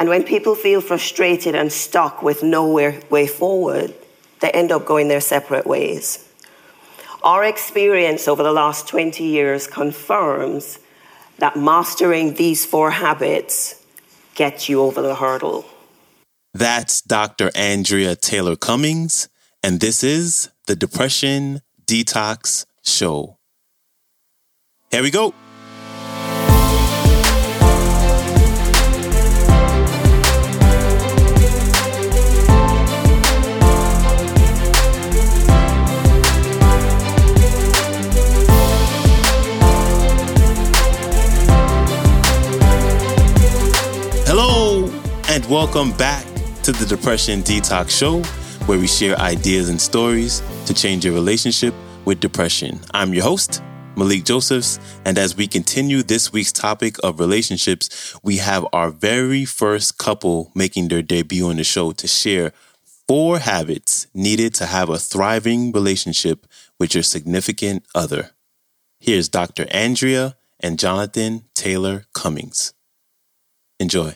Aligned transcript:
And 0.00 0.08
when 0.08 0.24
people 0.24 0.54
feel 0.54 0.80
frustrated 0.80 1.54
and 1.54 1.70
stuck 1.70 2.22
with 2.22 2.42
no 2.42 2.66
way 2.66 3.26
forward, 3.26 3.92
they 4.40 4.50
end 4.50 4.72
up 4.72 4.86
going 4.86 5.08
their 5.08 5.20
separate 5.20 5.66
ways. 5.66 6.26
Our 7.22 7.44
experience 7.44 8.26
over 8.26 8.42
the 8.42 8.50
last 8.50 8.88
20 8.88 9.22
years 9.22 9.66
confirms 9.66 10.78
that 11.36 11.58
mastering 11.58 12.32
these 12.32 12.64
four 12.64 12.92
habits 12.92 13.84
gets 14.34 14.70
you 14.70 14.80
over 14.80 15.02
the 15.02 15.16
hurdle. 15.16 15.66
That's 16.54 17.02
Dr. 17.02 17.50
Andrea 17.54 18.16
Taylor 18.16 18.56
Cummings, 18.56 19.28
and 19.62 19.80
this 19.80 20.02
is 20.02 20.48
the 20.66 20.76
Depression 20.76 21.60
Detox 21.84 22.64
Show. 22.82 23.36
Here 24.90 25.02
we 25.02 25.10
go. 25.10 25.34
Welcome 45.50 45.90
back 45.94 46.24
to 46.62 46.70
the 46.70 46.86
Depression 46.86 47.42
Detox 47.42 47.90
Show, 47.90 48.22
where 48.66 48.78
we 48.78 48.86
share 48.86 49.18
ideas 49.18 49.68
and 49.68 49.80
stories 49.80 50.44
to 50.66 50.72
change 50.72 51.04
your 51.04 51.12
relationship 51.12 51.74
with 52.04 52.20
depression. 52.20 52.78
I'm 52.94 53.12
your 53.12 53.24
host, 53.24 53.60
Malikee 53.96 54.22
Josephs, 54.22 54.78
and 55.04 55.18
as 55.18 55.36
we 55.36 55.48
continue 55.48 56.04
this 56.04 56.32
week's 56.32 56.52
topic 56.52 56.98
of 57.02 57.18
relationships, 57.18 58.14
we 58.22 58.36
have 58.36 58.64
our 58.72 58.90
very 58.90 59.44
first 59.44 59.98
couple 59.98 60.52
making 60.54 60.86
their 60.86 61.02
debut 61.02 61.48
on 61.50 61.56
the 61.56 61.64
show 61.64 61.90
to 61.90 62.06
share 62.06 62.52
four 63.08 63.40
habits 63.40 64.06
needed 64.14 64.54
to 64.54 64.66
have 64.66 64.88
a 64.88 64.98
thriving 64.98 65.72
relationship 65.72 66.46
with 66.78 66.94
your 66.94 67.02
significant 67.02 67.84
other. 67.92 68.30
Here's 69.00 69.28
Dr. 69.28 69.66
Andrea 69.72 70.36
and 70.60 70.78
Jonathan 70.78 71.42
Taylor 71.56 72.04
Cummings. 72.12 72.72
Enjoy. 73.80 74.14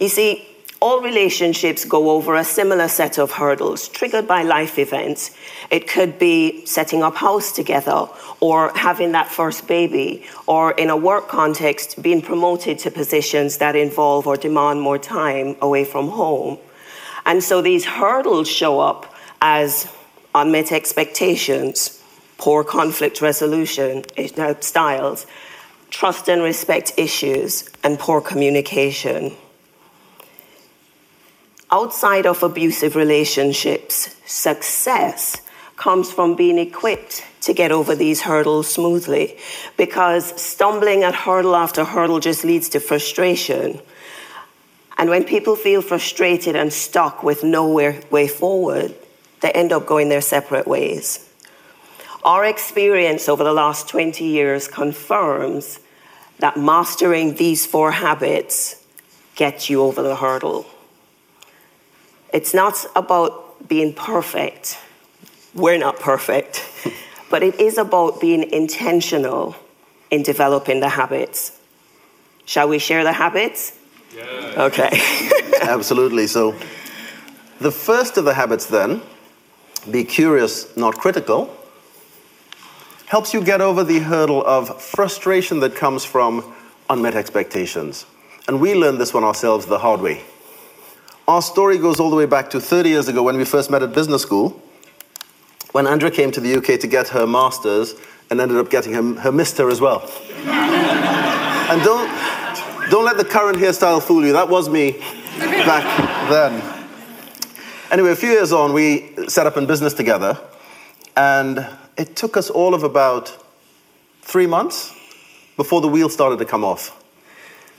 You 0.00 0.08
see, 0.08 0.48
all 0.80 1.00
relationships 1.00 1.86
go 1.86 2.10
over 2.10 2.34
a 2.34 2.44
similar 2.44 2.88
set 2.88 3.18
of 3.18 3.30
hurdles 3.30 3.88
triggered 3.88 4.26
by 4.26 4.42
life 4.42 4.78
events. 4.78 5.30
It 5.70 5.88
could 5.88 6.18
be 6.18 6.66
setting 6.66 7.02
up 7.02 7.14
house 7.14 7.52
together, 7.52 8.06
or 8.40 8.70
having 8.74 9.12
that 9.12 9.30
first 9.30 9.66
baby, 9.66 10.26
or 10.46 10.72
in 10.72 10.90
a 10.90 10.96
work 10.96 11.28
context, 11.28 12.02
being 12.02 12.20
promoted 12.20 12.78
to 12.80 12.90
positions 12.90 13.58
that 13.58 13.76
involve 13.76 14.26
or 14.26 14.36
demand 14.36 14.82
more 14.82 14.98
time 14.98 15.56
away 15.62 15.86
from 15.86 16.08
home. 16.08 16.58
And 17.24 17.42
so 17.42 17.62
these 17.62 17.86
hurdles 17.86 18.48
show 18.48 18.80
up 18.80 19.14
as 19.40 19.90
unmet 20.34 20.70
expectations, 20.70 22.02
poor 22.36 22.62
conflict 22.62 23.22
resolution 23.22 24.04
styles, 24.60 25.26
trust 25.88 26.28
and 26.28 26.42
respect 26.42 26.92
issues, 26.98 27.70
and 27.82 27.98
poor 27.98 28.20
communication. 28.20 29.32
Outside 31.74 32.24
of 32.24 32.44
abusive 32.44 32.94
relationships, 32.94 34.14
success 34.26 35.42
comes 35.74 36.08
from 36.08 36.36
being 36.36 36.56
equipped 36.56 37.24
to 37.40 37.52
get 37.52 37.72
over 37.72 37.96
these 37.96 38.20
hurdles 38.20 38.72
smoothly 38.72 39.36
because 39.76 40.40
stumbling 40.40 41.02
at 41.02 41.16
hurdle 41.16 41.56
after 41.56 41.82
hurdle 41.84 42.20
just 42.20 42.44
leads 42.44 42.68
to 42.68 42.78
frustration. 42.78 43.80
And 44.98 45.10
when 45.10 45.24
people 45.24 45.56
feel 45.56 45.82
frustrated 45.82 46.54
and 46.54 46.72
stuck 46.72 47.24
with 47.24 47.42
no 47.42 47.66
way 47.68 48.28
forward, 48.28 48.94
they 49.40 49.50
end 49.50 49.72
up 49.72 49.84
going 49.84 50.10
their 50.10 50.20
separate 50.20 50.68
ways. 50.68 51.28
Our 52.22 52.44
experience 52.44 53.28
over 53.28 53.42
the 53.42 53.52
last 53.52 53.88
20 53.88 54.24
years 54.24 54.68
confirms 54.68 55.80
that 56.38 56.56
mastering 56.56 57.34
these 57.34 57.66
four 57.66 57.90
habits 57.90 58.80
gets 59.34 59.68
you 59.68 59.82
over 59.82 60.02
the 60.02 60.14
hurdle. 60.14 60.66
It's 62.34 62.52
not 62.52 62.84
about 62.96 63.68
being 63.68 63.94
perfect. 63.94 64.76
We're 65.54 65.78
not 65.78 66.00
perfect. 66.00 66.68
but 67.30 67.44
it 67.44 67.60
is 67.60 67.78
about 67.78 68.20
being 68.20 68.50
intentional 68.52 69.54
in 70.10 70.24
developing 70.24 70.80
the 70.80 70.88
habits. 70.88 71.56
Shall 72.44 72.68
we 72.68 72.80
share 72.80 73.04
the 73.04 73.12
habits? 73.12 73.78
Yeah. 74.14 74.66
Okay. 74.66 74.90
Absolutely. 75.62 76.26
So, 76.26 76.56
the 77.60 77.70
first 77.70 78.18
of 78.18 78.24
the 78.24 78.34
habits 78.34 78.66
then, 78.66 79.00
be 79.88 80.02
curious, 80.02 80.76
not 80.76 80.98
critical, 80.98 81.56
helps 83.06 83.32
you 83.32 83.44
get 83.44 83.60
over 83.60 83.84
the 83.84 84.00
hurdle 84.00 84.44
of 84.44 84.82
frustration 84.82 85.60
that 85.60 85.76
comes 85.76 86.04
from 86.04 86.52
unmet 86.90 87.14
expectations. 87.14 88.06
And 88.48 88.60
we 88.60 88.74
learned 88.74 88.98
this 88.98 89.14
one 89.14 89.22
ourselves 89.22 89.66
the 89.66 89.78
hard 89.78 90.00
way. 90.00 90.24
Our 91.26 91.40
story 91.40 91.78
goes 91.78 92.00
all 92.00 92.10
the 92.10 92.16
way 92.16 92.26
back 92.26 92.50
to 92.50 92.60
30 92.60 92.90
years 92.90 93.08
ago 93.08 93.22
when 93.22 93.38
we 93.38 93.46
first 93.46 93.70
met 93.70 93.82
at 93.82 93.94
business 93.94 94.20
school, 94.20 94.60
when 95.72 95.86
Andrea 95.86 96.10
came 96.10 96.30
to 96.32 96.40
the 96.40 96.56
UK 96.56 96.78
to 96.80 96.86
get 96.86 97.08
her 97.08 97.26
master's 97.26 97.94
and 98.28 98.42
ended 98.42 98.58
up 98.58 98.68
getting 98.68 98.92
her, 98.92 99.20
her 99.20 99.32
mister 99.32 99.70
as 99.70 99.80
well. 99.80 100.02
and 100.44 101.82
don't, 101.82 102.10
don't 102.90 103.06
let 103.06 103.16
the 103.16 103.24
current 103.24 103.56
hairstyle 103.56 104.02
fool 104.02 104.22
you, 104.22 104.34
that 104.34 104.50
was 104.50 104.68
me 104.68 104.98
back 105.38 106.28
then. 106.28 106.62
Anyway, 107.90 108.10
a 108.10 108.16
few 108.16 108.30
years 108.30 108.52
on, 108.52 108.74
we 108.74 109.14
set 109.26 109.46
up 109.46 109.56
in 109.56 109.64
business 109.64 109.94
together, 109.94 110.38
and 111.16 111.66
it 111.96 112.16
took 112.16 112.36
us 112.36 112.50
all 112.50 112.74
of 112.74 112.82
about 112.82 113.34
three 114.20 114.46
months 114.46 114.92
before 115.56 115.80
the 115.80 115.88
wheel 115.88 116.10
started 116.10 116.38
to 116.38 116.44
come 116.44 116.64
off. 116.64 117.02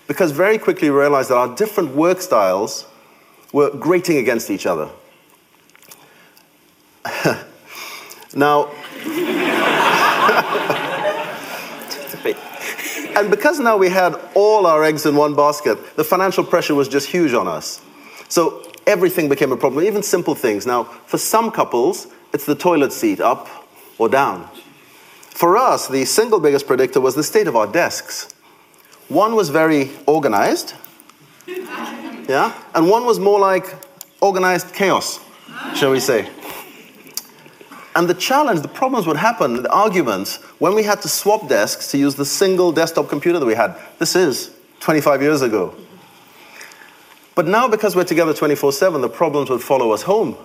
Because 0.07 0.31
very 0.31 0.57
quickly 0.57 0.89
we 0.89 0.97
realized 0.97 1.29
that 1.29 1.37
our 1.37 1.55
different 1.55 1.95
work 1.95 2.21
styles 2.21 2.87
were 3.55 3.69
grating 3.69 4.17
against 4.17 4.51
each 4.51 4.65
other. 4.65 4.89
now, 8.35 8.65
and 13.15 13.31
because 13.31 13.61
now 13.61 13.77
we 13.77 13.87
had 13.87 14.13
all 14.33 14.67
our 14.67 14.83
eggs 14.83 15.05
in 15.05 15.15
one 15.15 15.37
basket, 15.37 15.77
the 15.95 16.03
financial 16.03 16.43
pressure 16.43 16.75
was 16.75 16.89
just 16.89 17.07
huge 17.07 17.33
on 17.33 17.47
us. 17.47 17.81
So 18.27 18.69
everything 18.85 19.29
became 19.29 19.53
a 19.53 19.57
problem, 19.57 19.85
even 19.85 20.03
simple 20.03 20.35
things. 20.35 20.67
Now, 20.67 20.83
for 20.83 21.17
some 21.17 21.49
couples, 21.49 22.07
it's 22.33 22.45
the 22.45 22.55
toilet 22.55 22.91
seat 22.91 23.21
up 23.21 23.47
or 23.97 24.09
down. 24.09 24.49
For 25.29 25.57
us, 25.57 25.87
the 25.87 26.03
single 26.03 26.41
biggest 26.41 26.67
predictor 26.67 26.99
was 26.99 27.15
the 27.15 27.23
state 27.23 27.47
of 27.47 27.55
our 27.55 27.67
desks. 27.67 28.33
One 29.07 29.33
was 29.33 29.47
very 29.47 29.91
organized, 30.07 30.73
yeah? 32.27 32.53
And 32.73 32.89
one 32.89 33.05
was 33.05 33.19
more 33.19 33.39
like 33.39 33.65
organized 34.21 34.73
chaos, 34.73 35.19
shall 35.75 35.91
we 35.91 35.99
say. 35.99 36.29
And 37.95 38.09
the 38.09 38.13
challenge, 38.13 38.61
the 38.61 38.67
problems 38.67 39.07
would 39.07 39.15
happen, 39.15 39.63
the 39.63 39.71
arguments, 39.71 40.37
when 40.59 40.75
we 40.75 40.83
had 40.83 41.01
to 41.03 41.07
swap 41.07 41.47
desks 41.47 41.91
to 41.91 41.97
use 41.97 42.15
the 42.15 42.25
single 42.25 42.73
desktop 42.73 43.07
computer 43.07 43.39
that 43.39 43.45
we 43.45 43.55
had. 43.55 43.75
This 43.99 44.15
is 44.15 44.51
25 44.81 45.21
years 45.21 45.41
ago. 45.41 45.73
But 47.35 47.47
now, 47.47 47.67
because 47.67 47.95
we're 47.95 48.03
together 48.05 48.33
24 48.33 48.73
7, 48.73 49.01
the 49.01 49.09
problems 49.09 49.49
would 49.49 49.61
follow 49.61 49.91
us 49.91 50.03
home. 50.03 50.37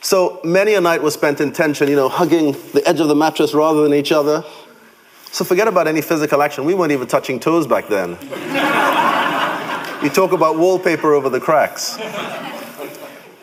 So 0.00 0.40
many 0.44 0.74
a 0.74 0.80
night 0.80 1.02
was 1.02 1.14
spent 1.14 1.40
in 1.40 1.52
tension, 1.52 1.88
you 1.88 1.96
know, 1.96 2.08
hugging 2.08 2.52
the 2.72 2.82
edge 2.86 3.00
of 3.00 3.08
the 3.08 3.16
mattress 3.16 3.54
rather 3.54 3.82
than 3.82 3.94
each 3.94 4.12
other. 4.12 4.44
So 5.30 5.44
forget 5.44 5.68
about 5.68 5.88
any 5.88 6.00
physical 6.00 6.42
action. 6.42 6.64
We 6.64 6.74
weren't 6.74 6.92
even 6.92 7.08
touching 7.08 7.40
toes 7.40 7.66
back 7.66 7.88
then. 7.88 8.16
You 10.00 10.10
talk 10.10 10.30
about 10.30 10.56
wallpaper 10.56 11.12
over 11.12 11.28
the 11.28 11.40
cracks. 11.40 11.98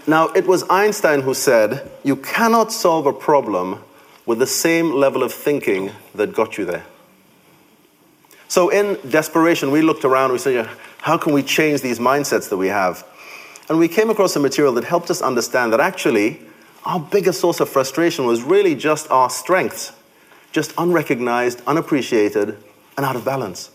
Now, 0.07 0.29
it 0.29 0.47
was 0.47 0.63
Einstein 0.69 1.21
who 1.21 1.33
said, 1.33 1.91
You 2.03 2.15
cannot 2.15 2.71
solve 2.71 3.07
a 3.07 3.11
problem 3.13 3.83
with 4.25 4.39
the 4.39 4.47
same 4.47 4.93
level 4.93 5.21
of 5.21 5.33
thinking 5.33 5.91
that 6.13 6.33
got 6.33 6.57
you 6.57 6.63
there. 6.63 6.85
So, 8.47 8.69
in 8.69 8.97
desperation, 9.09 9.71
we 9.71 9.81
looked 9.81 10.05
around, 10.05 10.31
we 10.31 10.37
said, 10.37 10.69
How 10.99 11.17
can 11.17 11.33
we 11.33 11.43
change 11.43 11.81
these 11.81 11.99
mindsets 11.99 12.47
that 12.49 12.57
we 12.57 12.67
have? 12.67 13.05
And 13.67 13.77
we 13.77 13.89
came 13.89 14.09
across 14.09 14.35
a 14.37 14.39
material 14.39 14.73
that 14.75 14.85
helped 14.85 15.11
us 15.11 15.21
understand 15.21 15.73
that 15.73 15.81
actually, 15.81 16.39
our 16.85 17.01
biggest 17.01 17.41
source 17.41 17.59
of 17.59 17.67
frustration 17.67 18.25
was 18.25 18.43
really 18.43 18.75
just 18.75 19.11
our 19.11 19.29
strengths, 19.29 19.91
just 20.53 20.71
unrecognized, 20.77 21.61
unappreciated, 21.67 22.57
and 22.95 23.05
out 23.05 23.17
of 23.17 23.25
balance. 23.25 23.71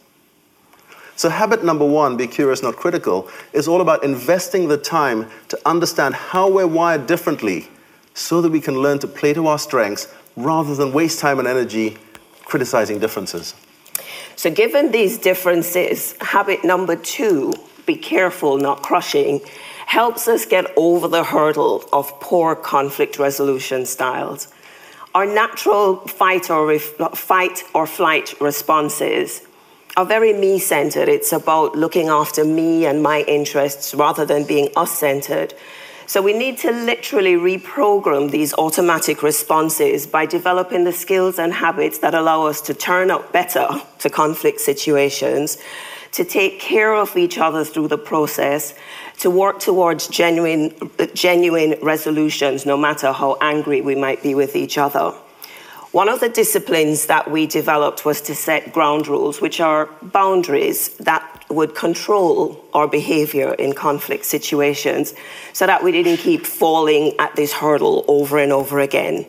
So, 1.17 1.29
habit 1.29 1.65
number 1.65 1.85
one, 1.85 2.17
be 2.17 2.27
curious, 2.27 2.63
not 2.63 2.77
critical, 2.77 3.29
is 3.53 3.69
all 3.69 3.81
about 3.81 4.05
investing 4.05 4.69
the 4.69 4.79
time 4.79 5.29
to 5.49 5.59
understand 5.67 6.15
how 6.15 6.51
we're 6.51 6.67
wired 6.67 7.07
differently 7.07 7.69
so 8.15 8.41
that 8.41 8.51
we 8.51 8.61
can 8.61 8.81
learn 8.81 8.99
to 9.01 9.07
play 9.07 9.33
to 9.35 9.47
our 9.47 9.59
strengths 9.59 10.09
rather 10.37 10.75
than 10.75 10.93
waste 10.93 11.21
time 11.21 11.39
and 11.39 11.47
energy 11.47 11.99
criticizing 12.45 12.99
differences. 12.99 13.55
So, 14.37 14.51
given 14.51 14.93
these 14.93 15.19
differences, 15.19 16.15
habit 16.21 16.65
number 16.65 16.97
two, 16.97 17.53
be 17.87 17.97
careful, 17.97 18.57
not 18.57 18.83
crushing, 18.83 19.41
helps 19.87 20.29
us 20.29 20.47
get 20.47 20.67
over 20.77 21.09
the 21.09 21.25
hurdle 21.25 21.85
of 21.93 22.09
poor 22.21 22.55
conflict 22.55 23.19
resolution 23.19 23.85
styles. 23.85 24.49
Our 25.15 25.27
natural 25.27 25.97
fight 26.07 26.49
or, 26.49 26.79
fight 26.79 27.65
or 27.75 27.87
flight 27.87 28.41
responses 28.41 29.43
are 30.01 30.07
very 30.07 30.33
me 30.33 30.59
centered. 30.59 31.11
It's 31.11 31.31
about 31.31 31.77
looking 31.77 32.09
after 32.09 32.43
me 32.43 32.87
and 32.87 33.03
my 33.03 33.21
interests 33.29 33.93
rather 33.95 34.25
than 34.25 34.45
being 34.45 34.71
us 34.75 34.97
centered. 34.97 35.53
So 36.07 36.23
we 36.23 36.33
need 36.33 36.57
to 36.61 36.73
literally 36.73 37.35
reprogram 37.35 38.31
these 38.31 38.55
automatic 38.55 39.23
responses 39.23 40.07
by 40.07 40.25
developing 40.25 40.85
the 40.85 40.93
skills 40.95 41.39
and 41.39 41.53
habits 41.53 41.99
that 41.99 42.15
allow 42.15 42.47
us 42.47 42.63
to 42.63 42.73
turn 42.73 43.11
up 43.11 43.31
better 43.31 43.69
to 43.99 44.09
conflict 44.09 44.63
situations, 44.63 45.59
to 46.13 46.25
take 46.25 46.61
care 46.61 46.95
of 46.95 47.15
each 47.19 47.37
other 47.37 47.63
through 47.63 47.89
the 47.89 47.99
process, 47.99 48.73
to 49.19 49.29
work 49.29 49.61
towards 49.61 50.09
genuine, 50.09 50.73
genuine 51.13 51.75
resolutions, 51.83 52.65
no 52.65 52.79
matter 52.79 53.13
how 53.13 53.37
angry 53.43 53.83
we 53.83 53.95
might 53.95 54.23
be 54.23 54.35
with 54.35 54.57
each 54.57 54.79
other. 54.79 55.13
One 55.93 56.09
of 56.09 56.21
the 56.21 56.29
disciplines 56.29 57.07
that 57.07 57.29
we 57.29 57.47
developed 57.47 58.05
was 58.05 58.21
to 58.23 58.35
set 58.37 58.73
ground 58.73 59.09
rules, 59.09 59.41
which 59.41 59.61
are 59.61 59.89
boundaries 60.01 60.91
that 60.99 61.45
would 61.49 61.75
control 61.75 62.65
our 62.73 62.87
behavior 62.87 63.55
in 63.55 63.73
conflict 63.73 64.25
situations 64.25 65.15
so 65.53 65.67
that 65.67 65.83
we 65.83 65.91
didn't 65.91 66.19
keep 66.19 66.47
falling 66.47 67.19
at 67.19 67.35
this 67.35 67.53
hurdle 67.53 68.05
over 68.07 68.39
and 68.39 68.53
over 68.53 68.79
again. 68.79 69.27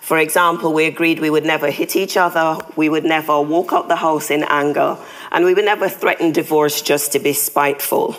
For 0.00 0.18
example, 0.18 0.72
we 0.72 0.86
agreed 0.86 1.20
we 1.20 1.30
would 1.30 1.46
never 1.46 1.70
hit 1.70 1.94
each 1.94 2.16
other, 2.16 2.58
we 2.74 2.88
would 2.88 3.04
never 3.04 3.40
walk 3.40 3.72
out 3.72 3.86
the 3.86 3.94
house 3.94 4.32
in 4.32 4.42
anger, 4.42 4.98
and 5.30 5.44
we 5.44 5.54
would 5.54 5.64
never 5.64 5.88
threaten 5.88 6.32
divorce 6.32 6.82
just 6.82 7.12
to 7.12 7.20
be 7.20 7.32
spiteful. 7.32 8.16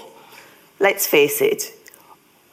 Let's 0.80 1.06
face 1.08 1.42
it, 1.42 1.74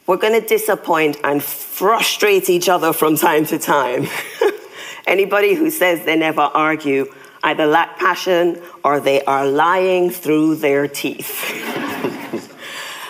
we're 0.05 0.17
going 0.17 0.41
to 0.41 0.45
disappoint 0.45 1.15
and 1.23 1.41
frustrate 1.41 2.49
each 2.49 2.67
other 2.67 2.91
from 2.91 3.15
time 3.15 3.45
to 3.45 3.57
time. 3.57 4.07
Anybody 5.09 5.55
who 5.55 5.71
says 5.71 6.05
they 6.05 6.15
never 6.15 6.41
argue 6.41 7.11
either 7.41 7.65
lack 7.65 7.97
passion 7.97 8.61
or 8.83 8.99
they 8.99 9.23
are 9.25 9.47
lying 9.47 10.11
through 10.11 10.57
their 10.57 10.87
teeth. 10.87 11.33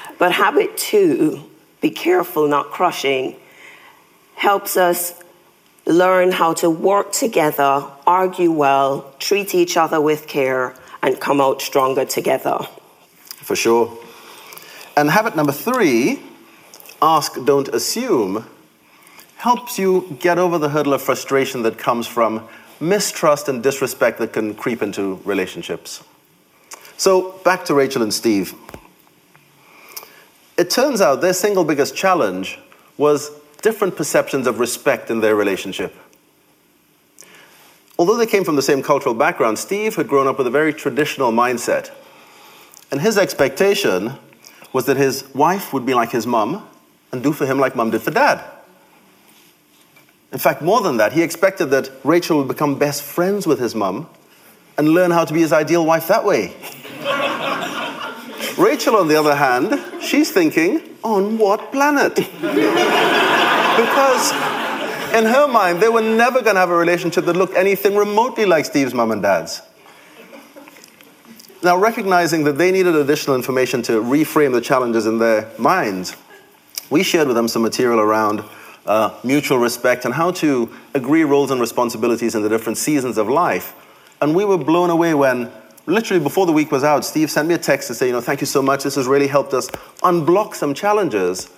but 0.17 0.31
habit 0.31 0.77
two, 0.77 1.43
be 1.81 1.89
careful 1.89 2.47
not 2.47 2.71
crushing, 2.71 3.35
helps 4.35 4.77
us 4.77 5.21
learn 5.85 6.31
how 6.31 6.53
to 6.53 6.69
work 6.69 7.11
together, 7.11 7.85
argue 8.07 8.51
well, 8.53 9.13
treat 9.19 9.53
each 9.53 9.75
other 9.75 9.99
with 9.99 10.25
care, 10.25 10.75
and 11.03 11.19
come 11.19 11.41
out 11.41 11.61
stronger 11.61 12.05
together. 12.05 12.59
For 13.43 13.57
sure. 13.57 13.97
And 14.95 15.09
habit 15.09 15.35
number 15.35 15.51
three 15.51 16.21
ask, 17.01 17.43
don't 17.43 17.67
assume 17.67 18.45
helps 19.39 19.79
you 19.79 20.17
get 20.19 20.37
over 20.37 20.57
the 20.57 20.67
hurdle 20.67 20.93
of 20.93 21.01
frustration 21.01 21.63
that 21.63 21.77
comes 21.77 22.05
from 22.05 22.45
mistrust 22.81 23.47
and 23.47 23.63
disrespect 23.63 24.19
that 24.19 24.33
can 24.33 24.53
creep 24.53 24.81
into 24.81 25.15
relationships. 25.23 26.03
So, 26.97 27.31
back 27.45 27.63
to 27.65 27.73
Rachel 27.73 28.01
and 28.01 28.13
Steve. 28.13 28.53
It 30.57 30.69
turns 30.69 30.99
out 30.99 31.21
their 31.21 31.31
single 31.31 31.63
biggest 31.63 31.95
challenge 31.95 32.59
was 32.97 33.31
different 33.61 33.95
perceptions 33.95 34.45
of 34.45 34.59
respect 34.59 35.09
in 35.09 35.21
their 35.21 35.37
relationship. 35.37 35.95
Although 37.97 38.17
they 38.17 38.25
came 38.25 38.43
from 38.43 38.57
the 38.57 38.61
same 38.61 38.83
cultural 38.83 39.15
background, 39.15 39.57
Steve 39.57 39.95
had 39.95 40.09
grown 40.09 40.27
up 40.27 40.37
with 40.37 40.47
a 40.47 40.51
very 40.51 40.73
traditional 40.73 41.31
mindset. 41.31 41.91
And 42.91 42.99
his 42.99 43.17
expectation 43.17 44.15
was 44.73 44.85
that 44.87 44.97
his 44.97 45.23
wife 45.33 45.71
would 45.71 45.85
be 45.85 45.93
like 45.93 46.11
his 46.11 46.27
mum 46.27 46.67
and 47.13 47.23
do 47.23 47.31
for 47.31 47.45
him 47.45 47.57
like 47.57 47.73
mum 47.73 47.91
did 47.91 48.01
for 48.01 48.11
dad. 48.11 48.43
In 50.31 50.37
fact, 50.37 50.61
more 50.61 50.81
than 50.81 50.97
that, 50.97 51.13
he 51.13 51.23
expected 51.23 51.67
that 51.67 51.89
Rachel 52.03 52.37
would 52.37 52.47
become 52.47 52.77
best 52.77 53.01
friends 53.01 53.47
with 53.47 53.59
his 53.59 53.73
mum 53.73 54.07
and 54.77 54.89
learn 54.89 55.11
how 55.11 55.25
to 55.25 55.33
be 55.33 55.39
his 55.39 55.51
ideal 55.51 55.85
wife 55.85 56.07
that 56.07 56.23
way. 56.23 56.55
Rachel, 58.57 58.95
on 58.95 59.07
the 59.07 59.15
other 59.15 59.35
hand, 59.35 60.03
she's 60.03 60.31
thinking, 60.31 60.81
on 61.03 61.37
what 61.37 61.71
planet? 61.71 62.15
because 63.79 64.31
in 65.13 65.25
her 65.25 65.47
mind, 65.47 65.81
they 65.81 65.89
were 65.89 66.01
never 66.01 66.41
going 66.41 66.55
to 66.55 66.59
have 66.59 66.69
a 66.69 66.75
relationship 66.75 67.25
that 67.25 67.35
looked 67.35 67.55
anything 67.55 67.95
remotely 67.95 68.45
like 68.45 68.65
Steve's 68.65 68.93
mum 68.93 69.11
and 69.11 69.21
dad's. 69.21 69.61
Now, 71.63 71.77
recognizing 71.77 72.45
that 72.45 72.57
they 72.57 72.71
needed 72.71 72.95
additional 72.95 73.35
information 73.35 73.81
to 73.83 74.01
reframe 74.01 74.53
the 74.53 74.61
challenges 74.61 75.05
in 75.05 75.19
their 75.19 75.49
minds, 75.57 76.15
we 76.89 77.03
shared 77.03 77.27
with 77.27 77.35
them 77.35 77.47
some 77.47 77.63
material 77.63 77.99
around 77.99 78.43
uh, 78.85 79.17
mutual 79.23 79.57
respect, 79.57 80.05
and 80.05 80.13
how 80.13 80.31
to 80.31 80.69
agree 80.93 81.23
roles 81.23 81.51
and 81.51 81.61
responsibilities 81.61 82.35
in 82.35 82.41
the 82.41 82.49
different 82.49 82.77
seasons 82.77 83.17
of 83.17 83.27
life. 83.27 83.75
And 84.21 84.35
we 84.35 84.45
were 84.45 84.57
blown 84.57 84.89
away 84.89 85.13
when, 85.13 85.51
literally 85.85 86.21
before 86.21 86.45
the 86.45 86.51
week 86.51 86.71
was 86.71 86.83
out, 86.83 87.05
Steve 87.05 87.31
sent 87.31 87.47
me 87.47 87.53
a 87.53 87.57
text 87.57 87.87
to 87.87 87.93
say, 87.93 88.07
you 88.07 88.13
know, 88.13 88.21
thank 88.21 88.41
you 88.41 88.47
so 88.47 88.61
much. 88.61 88.83
This 88.83 88.95
has 88.95 89.07
really 89.07 89.27
helped 89.27 89.53
us 89.53 89.69
unblock 90.01 90.55
some 90.55 90.73
challenges 90.73 91.49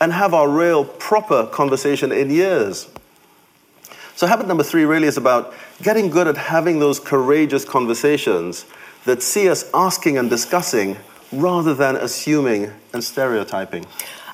and 0.00 0.12
have 0.12 0.34
our 0.34 0.48
real 0.48 0.84
proper 0.84 1.46
conversation 1.46 2.12
in 2.12 2.30
years. 2.30 2.88
So, 4.14 4.26
habit 4.26 4.46
number 4.46 4.62
three 4.62 4.84
really 4.84 5.08
is 5.08 5.18
about 5.18 5.52
getting 5.82 6.08
good 6.08 6.26
at 6.26 6.36
having 6.36 6.78
those 6.78 6.98
courageous 6.98 7.64
conversations 7.64 8.64
that 9.04 9.22
see 9.22 9.48
us 9.48 9.68
asking 9.74 10.16
and 10.18 10.30
discussing 10.30 10.96
rather 11.32 11.74
than 11.74 11.96
assuming 11.96 12.72
and 12.92 13.02
stereotyping. 13.04 13.84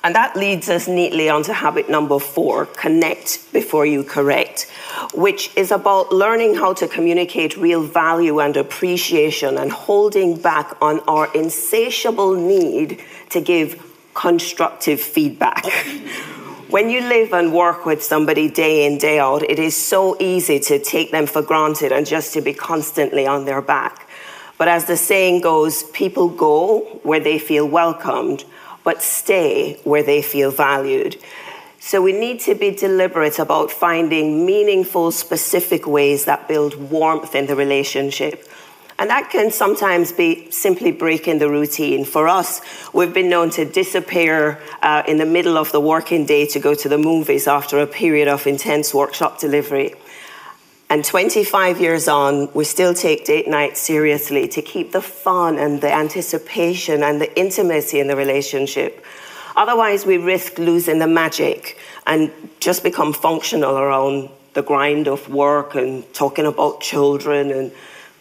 And 0.03 0.15
that 0.15 0.35
leads 0.35 0.69
us 0.69 0.85
neatly 0.89 1.29
onto 1.29 1.53
habit 1.53 1.89
number 1.89 2.19
four 2.19 2.65
connect 2.65 3.51
before 3.53 3.85
you 3.85 4.03
correct, 4.03 4.69
which 5.13 5.55
is 5.55 5.71
about 5.71 6.11
learning 6.11 6.55
how 6.55 6.73
to 6.73 6.89
communicate 6.89 7.55
real 7.55 7.81
value 7.81 8.41
and 8.41 8.57
appreciation 8.57 9.57
and 9.57 9.71
holding 9.71 10.35
back 10.35 10.75
on 10.81 10.99
our 11.01 11.33
insatiable 11.33 12.33
need 12.35 13.01
to 13.29 13.39
give 13.39 13.81
constructive 14.13 14.99
feedback. 14.99 15.65
when 16.69 16.89
you 16.89 16.99
live 16.99 17.31
and 17.31 17.53
work 17.53 17.85
with 17.85 18.03
somebody 18.03 18.49
day 18.49 18.85
in, 18.85 18.97
day 18.97 19.19
out, 19.19 19.41
it 19.41 19.57
is 19.57 19.73
so 19.73 20.17
easy 20.19 20.59
to 20.59 20.79
take 20.79 21.11
them 21.11 21.25
for 21.25 21.41
granted 21.41 21.93
and 21.93 22.05
just 22.05 22.33
to 22.33 22.41
be 22.41 22.53
constantly 22.53 23.25
on 23.25 23.45
their 23.45 23.61
back. 23.61 24.09
But 24.57 24.67
as 24.67 24.85
the 24.85 24.97
saying 24.97 25.41
goes, 25.41 25.83
people 25.83 26.27
go 26.27 26.99
where 27.03 27.21
they 27.21 27.39
feel 27.39 27.65
welcomed 27.65 28.43
but 28.83 29.01
stay 29.01 29.79
where 29.83 30.03
they 30.03 30.21
feel 30.21 30.51
valued. 30.51 31.17
So 31.79 32.01
we 32.01 32.13
need 32.13 32.39
to 32.41 32.55
be 32.55 32.71
deliberate 32.71 33.39
about 33.39 33.69
finding 33.69 34.45
meaningful, 34.45 35.11
specific 35.11 35.85
ways 35.85 36.25
that 36.25 36.47
build 36.47 36.75
warmth 36.89 37.35
in 37.35 37.45
the 37.45 37.55
relationship. 37.55 38.47
And 38.97 39.09
that 39.09 39.29
can 39.31 39.51
sometimes 39.51 40.11
be 40.11 40.49
simply 40.51 40.91
breaking 40.91 41.39
the 41.39 41.49
routine. 41.49 42.05
For 42.05 42.27
us, 42.27 42.61
we've 42.93 43.13
been 43.13 43.29
known 43.29 43.49
to 43.51 43.65
disappear 43.65 44.61
uh, 44.81 45.03
in 45.07 45.17
the 45.17 45.25
middle 45.25 45.57
of 45.57 45.71
the 45.71 45.81
working 45.81 46.25
day 46.25 46.45
to 46.47 46.59
go 46.59 46.73
to 46.75 46.87
the 46.87 46.97
movies 46.97 47.47
after 47.47 47.79
a 47.79 47.87
period 47.87 48.27
of 48.27 48.47
intense 48.47 48.93
workshop 48.93 49.39
delivery. 49.39 49.95
And 50.89 51.03
25 51.03 51.81
years 51.81 52.07
on, 52.07 52.53
we 52.53 52.65
still 52.65 52.93
take 52.93 53.25
date 53.25 53.47
night 53.47 53.77
seriously 53.77 54.47
to 54.49 54.61
keep 54.61 54.91
the 54.91 55.01
fun 55.01 55.57
and 55.57 55.81
the 55.81 55.91
anticipation 55.91 57.01
and 57.03 57.19
the 57.19 57.39
intimacy 57.39 57.99
in 57.99 58.07
the 58.07 58.15
relationship. 58.15 59.03
Otherwise, 59.55 60.05
we 60.05 60.17
risk 60.17 60.57
losing 60.57 60.99
the 60.99 61.07
magic 61.07 61.77
and 62.05 62.31
just 62.59 62.83
become 62.83 63.13
functional 63.13 63.77
around 63.77 64.29
the 64.53 64.61
grind 64.61 65.07
of 65.07 65.29
work 65.29 65.75
and 65.75 66.11
talking 66.13 66.45
about 66.45 66.81
children 66.81 67.51
and 67.51 67.71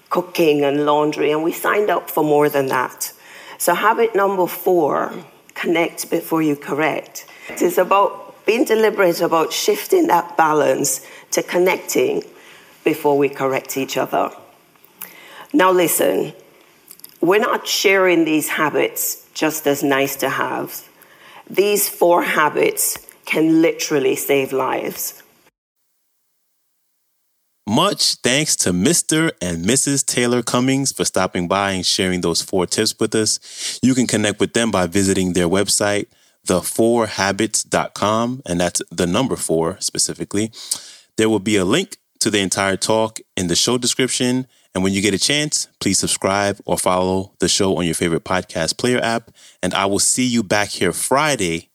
cooking 0.09 0.63
and 0.63 0.87
laundry. 0.87 1.31
And 1.33 1.43
we 1.43 1.53
signed 1.53 1.91
up 1.91 2.11
for 2.11 2.23
more 2.23 2.49
than 2.49 2.67
that. 2.67 3.13
So, 3.59 3.75
habit 3.75 4.15
number 4.15 4.47
four 4.47 5.13
connect 5.55 6.11
before 6.11 6.43
you 6.43 6.57
correct. 6.57 7.27
It 7.49 7.63
is 7.63 7.79
about 7.79 8.45
being 8.47 8.65
deliberate 8.65 9.21
about 9.21 9.53
shifting 9.53 10.07
that 10.09 10.37
balance 10.37 11.07
to 11.31 11.43
connecting 11.43 12.23
before 12.85 13.17
we 13.17 13.29
correct 13.29 13.77
each 13.77 13.97
other. 13.97 14.31
Now, 15.53 15.71
listen, 15.71 16.33
we're 17.21 17.41
not 17.41 17.67
sharing 17.67 18.25
these 18.25 18.49
habits 18.49 19.29
just 19.35 19.67
as 19.67 19.83
nice 19.83 20.17
to 20.17 20.29
have. 20.29 20.89
These 21.49 21.89
four 21.89 22.23
habits 22.23 22.97
can 23.25 23.63
literally 23.63 24.17
save 24.17 24.53
lives. 24.53 25.23
Much 27.69 28.17
thanks 28.17 28.57
to 28.57 28.73
Mr. 28.73 29.31
and 29.41 29.65
Mrs. 29.65 30.05
Taylor 30.05 30.43
Cummings 30.43 30.91
for 30.93 31.05
stopping 31.05 31.47
by 31.47 31.73
and 31.73 31.87
sharing 31.87 32.21
those 32.21 32.43
four 32.43 32.67
tips 32.67 32.95
with 32.99 33.15
us. 33.15 33.79
You 33.83 33.95
can 33.95 34.07
connect 34.07 34.41
with 34.41 34.53
them 34.53 34.71
by 34.71 34.87
visiting 34.89 35.33
their 35.33 35.49
website, 35.49 36.07
the4habits.com, 36.47 38.43
and 38.45 38.61
that's 38.61 38.83
the 38.91 39.07
number 39.07 39.37
four 39.37 39.77
specifically. 39.81 40.51
There 41.17 41.31
will 41.31 41.39
be 41.39 41.57
a 41.57 41.65
link 41.65 41.99
to 42.23 42.31
the 42.31 42.39
entire 42.39 42.77
talk 42.77 43.19
in 43.37 43.49
the 43.49 43.57
show 43.57 43.77
description 43.77 44.47
And 44.75 44.83
when 44.83 44.93
you 44.93 45.03
get 45.03 45.15
a 45.15 45.19
chance, 45.19 45.69
please 45.81 45.99
subscribe 45.99 46.59
or 46.65 46.79
follow 46.79 47.33
the 47.41 47.49
show 47.49 47.77
on 47.77 47.85
your 47.85 47.95
favorite 47.95 48.25
podcast 48.25 48.79
player 48.79 48.99
app. 49.03 49.31
And 49.63 49.75
I 49.75 49.87
will 49.87 49.99
see 49.99 50.27
you 50.27 50.43
back 50.43 50.69
here 50.69 50.93
Friday, 50.93 51.69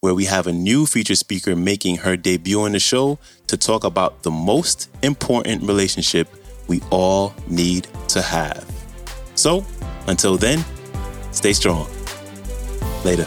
where 0.00 0.14
we 0.14 0.26
have 0.26 0.46
a 0.46 0.52
new 0.52 0.84
featured 0.84 1.18
speaker 1.18 1.56
making 1.56 1.98
her 1.98 2.16
debut 2.16 2.60
on 2.60 2.72
the 2.72 2.80
show 2.80 3.18
to 3.46 3.56
talk 3.56 3.82
about 3.82 4.22
the 4.24 4.30
most 4.30 4.90
important 5.02 5.62
relationship 5.62 6.28
we 6.68 6.82
all 6.90 7.34
need 7.48 7.88
to 8.08 8.20
have. 8.20 8.70
So 9.34 9.64
until 10.06 10.36
then, 10.36 10.64
stay 11.32 11.54
strong. 11.54 11.88
Later. 13.04 13.26